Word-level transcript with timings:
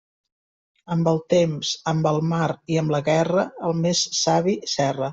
Amb 0.95 1.09
el 1.11 1.21
temps, 1.33 1.75
amb 1.93 2.09
el 2.13 2.19
mar 2.33 2.49
i 2.77 2.83
amb 2.85 2.97
la 2.97 3.05
guerra, 3.13 3.47
el 3.71 3.81
més 3.87 4.07
savi 4.25 4.61
s'erra. 4.75 5.09